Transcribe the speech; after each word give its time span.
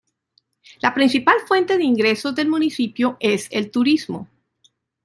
La 0.81 0.95
principal 0.95 1.37
fuente 1.45 1.77
de 1.77 1.83
ingresos 1.83 2.33
del 2.33 2.47
municipio 2.47 3.17
es 3.19 3.47
el 3.51 3.69
turismo. 3.69 4.27